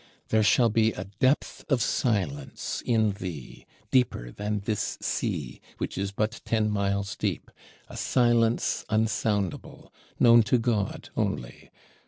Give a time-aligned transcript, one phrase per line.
[0.29, 6.11] There shall be a depth of Silence in thee, deeper than this Sea, which is
[6.11, 7.51] but ten miles deep:
[7.87, 11.69] a Silence unsoundable; known to God only.